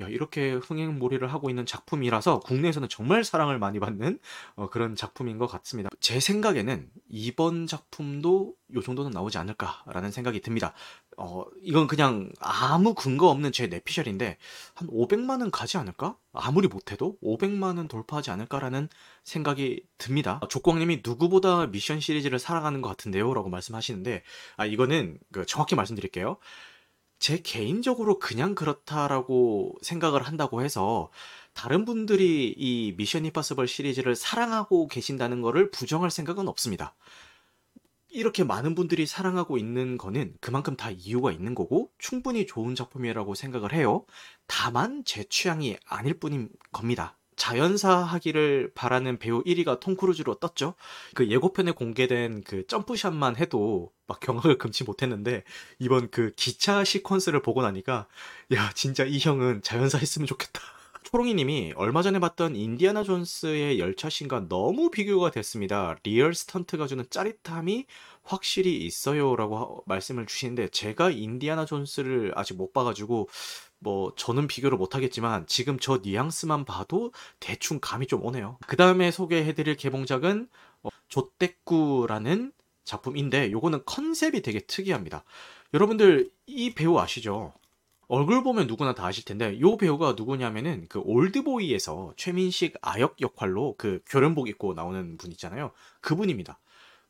[0.00, 4.18] 야, 이렇게 흥행몰이를 하고 있는 작품이라서 국내에서는 정말 사랑을 많이 받는
[4.56, 5.90] 어, 그런 작품인 것 같습니다.
[6.00, 10.74] 제 생각에는 이번 작품도 요 정도는 나오지 않을까라는 생각이 듭니다.
[11.16, 14.36] 어, 이건 그냥 아무 근거 없는 제 내피셜인데
[14.74, 16.16] 한 500만은 가지 않을까?
[16.32, 18.88] 아무리 못해도 500만은 돌파하지 않을까라는
[19.22, 20.40] 생각이 듭니다.
[20.48, 23.32] 조광님이 누구보다 미션 시리즈를 사랑하는 것 같은데요?
[23.32, 24.24] 라고 말씀하시는데
[24.56, 26.38] 아 이거는 그 정확히 말씀드릴게요.
[27.24, 31.10] 제 개인적으로 그냥 그렇다라고 생각을 한다고 해서
[31.54, 36.94] 다른 분들이 이 미션 임파서블 시리즈를 사랑하고 계신다는 거를 부정할 생각은 없습니다.
[38.10, 43.72] 이렇게 많은 분들이 사랑하고 있는 거는 그만큼 다 이유가 있는 거고 충분히 좋은 작품이라고 생각을
[43.72, 44.04] 해요.
[44.46, 47.16] 다만 제 취향이 아닐 뿐인 겁니다.
[47.36, 50.74] 자연사 하기를 바라는 배우 1위가 톰 크루즈로 떴죠.
[51.14, 55.44] 그 예고편에 공개된 그 점프샷만 해도 막 경악을 금치 못했는데
[55.78, 58.06] 이번 그 기차 시퀀스를 보고 나니까
[58.52, 60.60] 야 진짜 이 형은 자연사 했으면 좋겠다.
[61.04, 65.96] 초롱이님이 얼마 전에 봤던 인디아나 존스의 열차신과 너무 비교가 됐습니다.
[66.02, 67.86] 리얼 스턴트가 주는 짜릿함이
[68.24, 73.28] 확실히 있어요라고 말씀을 주시는데 제가 인디아나 존스를 아직 못 봐가지고
[73.84, 78.58] 뭐 저는 비교를 못하겠지만 지금 저 뉘앙스만 봐도 대충 감이 좀 오네요.
[78.66, 80.48] 그 다음에 소개해드릴 개봉작은
[80.82, 82.52] 어, 조떼꾸라는
[82.84, 85.22] 작품인데 요거는 컨셉이 되게 특이합니다.
[85.74, 87.52] 여러분들 이 배우 아시죠?
[88.08, 94.00] 얼굴 보면 누구나 다 아실 텐데 요 배우가 누구냐면은 그 올드보이에서 최민식 아역 역할로 그
[94.06, 95.72] 교련복 입고 나오는 분 있잖아요.
[96.00, 96.58] 그분입니다.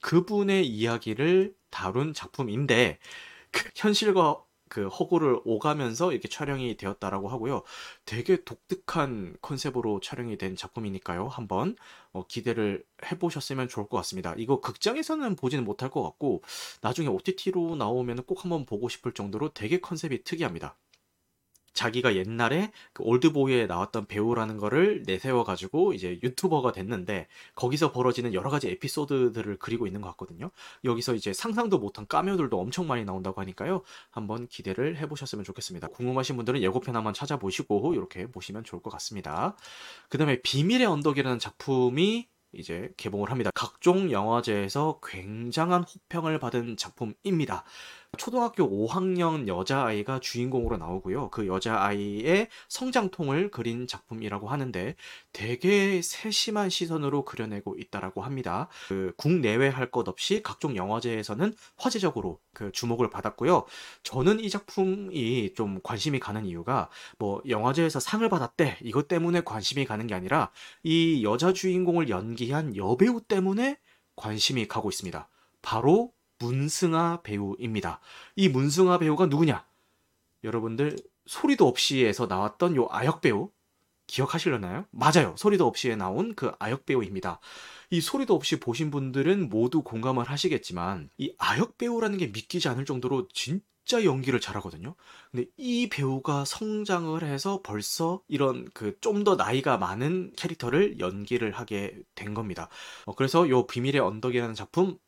[0.01, 2.99] 그분의 이야기를 다룬 작품인데
[3.51, 4.43] 그 현실과
[4.75, 7.63] 그 허구를 오가면서 이렇게 촬영이 되었다라고 하고요.
[8.05, 11.29] 되게 독특한 컨셉으로 촬영이 된 작품이니까요.
[11.29, 11.77] 한번
[12.13, 14.35] 어, 기대를 해보셨으면 좋을 것 같습니다.
[14.37, 16.43] 이거 극장에서는 보지는 못할 것 같고
[16.81, 20.77] 나중에 OTT로 나오면 꼭 한번 보고 싶을 정도로 되게 컨셉이 특이합니다.
[21.75, 28.49] 자기가 옛날에 그 올드보이에 나왔던 배우라는 거를 내세워 가지고 이제 유튜버가 됐는데 거기서 벌어지는 여러
[28.49, 30.51] 가지 에피소드들을 그리고 있는 것 같거든요.
[30.85, 33.83] 여기서 이제 상상도 못한 까메오들도 엄청 많이 나온다고 하니까요.
[34.11, 35.89] 한번 기대를 해보셨으면 좋겠습니다.
[35.89, 39.57] 궁금하신 분들은 예고편 한번 찾아보시고 이렇게 보시면 좋을 것 같습니다.
[40.09, 43.51] 그 다음에 비밀의 언덕이라는 작품이 이제 개봉을 합니다.
[43.55, 47.65] 각종 영화제에서 굉장한 호평을 받은 작품입니다.
[48.16, 51.31] 초등학교 5학년 여자아이가 주인공으로 나오고요.
[51.31, 54.94] 그 여자아이의 성장통을 그린 작품이라고 하는데
[55.33, 58.68] 되게 세심한 시선으로 그려내고 있다라고 합니다.
[58.88, 63.64] 그 국내외 할 것 없이 각종 영화제에서는 화제적으로 그 주목을 받았고요.
[64.03, 70.07] 저는 이 작품이 좀 관심이 가는 이유가 뭐 영화제에서 상을 받았대 이것 때문에 관심이 가는
[70.07, 70.50] 게 아니라
[70.83, 73.79] 이 여자 주인공을 연기한 여배우 때문에
[74.16, 75.29] 관심이 가고 있습니다.
[75.62, 76.12] 바로
[76.45, 78.01] 문승아 배우입니다.
[78.37, 79.67] 이 문승아 배우가 누구냐?
[80.45, 83.51] 여러분들 소리도 없이에서 나왔던 요 아역 배우
[84.07, 84.87] 기억하시려나요?
[84.91, 85.35] 맞아요.
[85.39, 87.41] 소리도 없이에 나온 그 아역 배우입니다.
[87.91, 93.29] 이 소리도 없이 보신 분들은 모두 공감을 하시겠지만 이 아역 배우라는 게 믿기지 않을 정도로
[93.33, 94.95] 진짜 연기를 잘하거든요.
[95.33, 101.99] 근데 이 배우가 성장을 해서 벌써 이런 그 좀 더 나이가 많은 캐릭터를 연기를 하게
[102.15, 102.69] 된 겁니다.
[103.07, 104.99] 어, 그래서 요 비밀의 언덕이라는 작품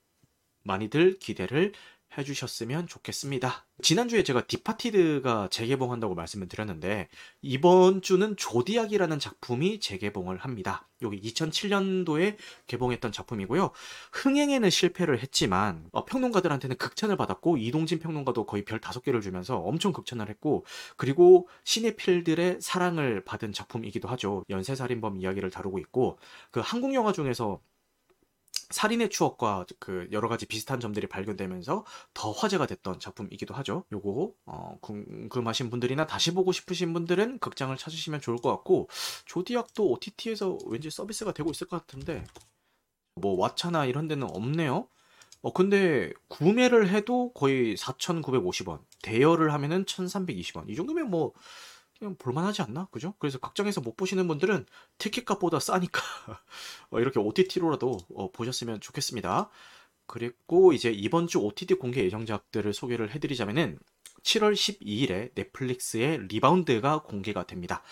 [0.66, 1.72] 많이들 기대를
[2.18, 3.66] 해주셨으면 좋겠습니다.
[3.82, 7.08] 지난주에 제가 디파티드가 재개봉한다고 말씀을 드렸는데
[7.42, 10.88] 이번 주는 조디악이라는 작품이 재개봉을 합니다.
[11.02, 12.36] 여기 2007년도에
[12.68, 13.70] 개봉했던 작품이고요.
[14.12, 20.30] 흥행에는 실패를 했지만 어, 평론가들한테는 극찬을 받았고 이동진 평론가도 거의 별 5개를 주면서 엄청 극찬을
[20.30, 20.64] 했고
[20.96, 24.44] 그리고 시네필들의 사랑을 받은 작품이기도 하죠.
[24.48, 26.18] 연쇄살인범 이야기를 다루고 있고
[26.50, 27.60] 그 한국 영화 중에서
[28.70, 33.84] 살인의 추억과 그 여러 가지 비슷한 점들이 발견되면서 더 화제가 됐던 작품이기도 하죠.
[33.92, 38.88] 요거 어, 궁금하신 분들이나 다시 보고 싶으신 분들은 극장을 찾으시면 좋을 것 같고
[39.24, 42.24] 조디악도 OTT에서 왠지 서비스가 되고 있을 것 같은데
[43.14, 44.88] 뭐 왓챠나 이런 데는 없네요.
[45.42, 50.68] 어 근데 구매를 해도 거의 4,950원, 대여를 하면은 1,320원.
[50.68, 51.32] 이 정도면 뭐
[51.98, 52.88] 그냥 볼만하지 않나?
[52.90, 53.14] 그죠?
[53.18, 54.66] 그래서 극장에서 못 보시는 분들은
[54.98, 56.00] 티켓값보다 싸니까
[56.90, 59.50] 어, 이렇게 OTT로라도 어, 보셨으면 좋겠습니다.
[60.06, 63.78] 그리고 이제 이번 주 OTT 공개 예정작들을 소개를 해드리자면은
[64.22, 67.82] 7월 12일에 넷플릭스의 리바운드가 공개가 됩니다.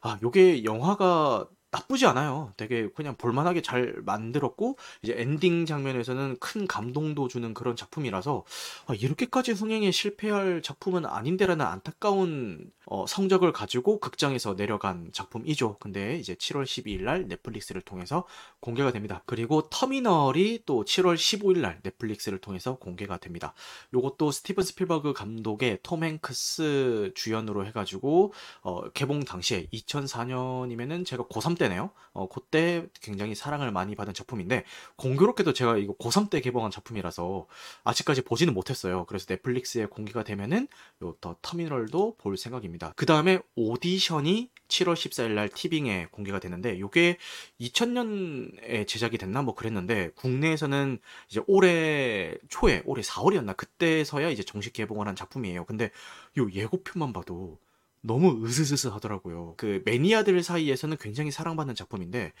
[0.00, 2.52] 아, 요게 영화가 나쁘지 않아요.
[2.56, 8.44] 되게 그냥 볼만하게 잘 만들었고 이제 엔딩 장면에서는 큰 감동도 주는 그런 작품이라서
[8.86, 15.78] 아, 이렇게까지 흥행에 실패할 작품은 아닌데라는 안타까운 어, 성적을 가지고 극장에서 내려간 작품이죠.
[15.80, 18.24] 근데 이제 7월 12일 날 넷플릭스를 통해서
[18.60, 19.22] 공개가 됩니다.
[19.26, 23.54] 그리고 터미널이 또 7월 15일 날 넷플릭스를 통해서 공개가 됩니다.
[23.94, 28.32] 요것도 스티븐 스필버그 감독의 톰 행크스 주연으로 해가지고
[28.62, 31.90] 어, 개봉 당시에 2004년이면은 제가 고3 때 네요.
[32.12, 34.64] 어, 그때 굉장히 사랑을 많이 받은 작품인데
[34.96, 37.46] 공교롭게도 제가 이거 고3 때 개봉한 작품이라서
[37.82, 39.04] 아직까지 보지는 못했어요.
[39.06, 40.68] 그래서 넷플릭스에 공개가 되면은
[41.02, 42.92] 요 더 터미널도 볼 생각입니다.
[42.96, 47.16] 그 다음에 오디션이 7월 14일 날 티빙에 공개가 되는데 이게
[47.60, 50.98] 2000년에 제작이 됐나 뭐 그랬는데 국내에서는
[51.30, 55.64] 이제 올해 초에 올해 4월이었나 그때서야 이제 정식 개봉을 한 작품이에요.
[55.64, 55.90] 근데
[56.38, 57.58] 요 예고편만 봐도
[58.04, 59.54] 너무 으스스스 하더라고요.
[59.56, 62.32] 그 매니아들 사이에서는 굉장히 사랑받는 작품인데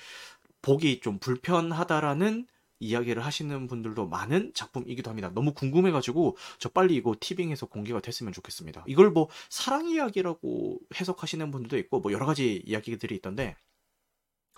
[0.60, 2.46] 보기 좀 불편하다라는
[2.80, 5.30] 이야기를 하시는 분들도 많은 작품이기도 합니다.
[5.34, 8.84] 너무 궁금해가지고 저 빨리 이거 티빙에서 공개가 됐으면 좋겠습니다.
[8.86, 13.56] 이걸 뭐 사랑 이야기라고 해석하시는 분들도 있고 뭐 여러 가지 이야기들이 있던데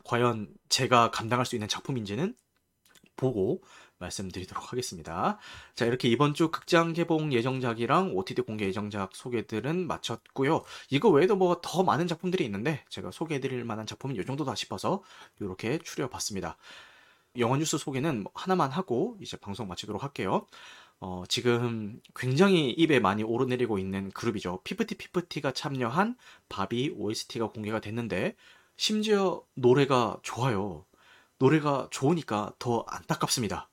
[0.05, 2.35] 과연 제가 감당할 수 있는 작품인지는
[3.14, 3.62] 보고
[3.98, 5.38] 말씀드리도록 하겠습니다.
[5.74, 10.62] 자, 이렇게 이번 주 극장 개봉 예정작이랑 OTT 공개 예정작 소개들은 마쳤고요.
[10.90, 15.02] 이거 외에도 뭐 더 많은 작품들이 있는데 제가 소개해드릴 만한 작품은 이 정도다 싶어서
[15.40, 16.56] 이렇게 추려봤습니다.
[17.38, 20.46] 영화 뉴스 소개는 뭐 하나만 하고 이제 방송 마치도록 할게요.
[21.00, 24.61] 어, 지금 굉장히 입에 많이 오르내리고 있는 그룹이죠.
[24.64, 26.16] 피프티 피프티가 참여한
[26.48, 28.35] 바비 OST가 공개가 됐는데
[28.76, 30.85] 심지어 노래가 좋아요.
[31.38, 33.68] 노래가 좋으니까 더 안타깝습니다.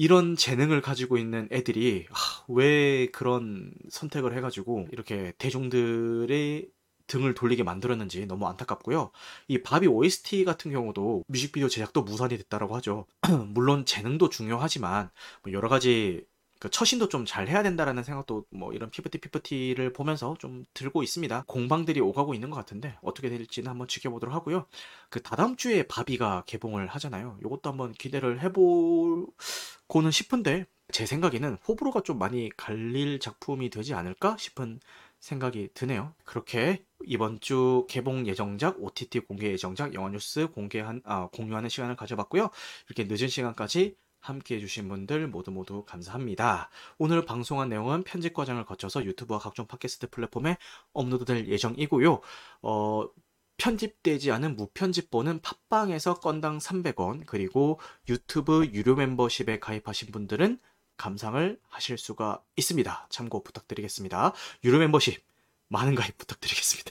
[0.00, 6.70] 이런 재능을 가지고 있는 애들이 아, 왜 그런 선택을 해가지고 이렇게 대중들의
[7.06, 9.10] 등을 돌리게 만들었는지 너무 안타깝고요.
[9.48, 13.04] 이 바비 OST 같은 경우도 뮤직비디오 제작도 무산이 됐다라고 하죠.
[13.52, 15.10] 물론 재능도 중요하지만
[15.42, 16.24] 뭐 여러 가지
[16.60, 21.44] 그 처신도 좀 잘 해야 된다라는 생각도 뭐 이런 피프티 피프티를 보면서 좀 들고 있습니다.
[21.46, 24.66] 공방들이 오가고 있는 것 같은데 어떻게 될지는 한번 지켜보도록 하고요.
[25.10, 27.38] 그 다다음 주에 바비가 개봉을 하잖아요.
[27.44, 34.80] 이것도 한번 기대를 해보고는 싶은데 제 생각에는 호불호가 좀 많이 갈릴 작품이 되지 않을까 싶은
[35.20, 36.14] 생각이 드네요.
[36.24, 42.50] 그렇게 이번 주 개봉 예정작, OTT 공개 예정작, 영화 뉴스 공개한, 아, 공유하는 시간을 가져봤고요.
[42.88, 46.70] 이렇게 늦은 시간까지 함께 해주신 분들 모두 모두 감사합니다.
[46.98, 50.56] 오늘 방송한 내용은 편집 과정을 거쳐서 유튜브와 각종 팟캐스트 플랫폼에
[50.92, 52.20] 업로드될 예정이고요.
[52.62, 53.08] 어,
[53.56, 57.78] 편집되지 않은 무편집본은 팟빵에서 건당 300원, 그리고
[58.08, 60.58] 유튜브 유료 멤버십에 가입하신 분들은
[60.96, 63.06] 감상을 하실 수가 있습니다.
[63.10, 64.32] 참고 부탁드리겠습니다.
[64.64, 65.22] 유료 멤버십
[65.68, 66.90] 많은 가입 부탁드리겠습니다.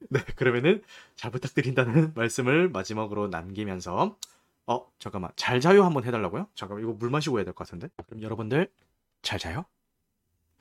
[0.10, 0.82] 네, 그러면은
[1.14, 4.16] 잘 부탁드린다는 말씀을 마지막으로 남기면서
[4.70, 5.32] 어, 잠깐만.
[5.36, 6.46] 잘 자요 한번 해달라고요?
[6.54, 7.88] 잠깐만, 이거 물 마시고 해야 될 것 같은데?
[8.06, 8.70] 그럼 여러분들
[9.22, 9.64] 잘 자요?